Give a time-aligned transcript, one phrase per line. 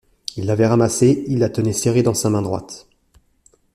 [0.35, 2.87] Il l’avait ramassée, il la tenait serrée dans sa main droite.